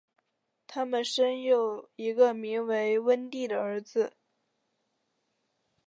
[0.65, 4.15] 他们生有一个名叫温蒂的儿子。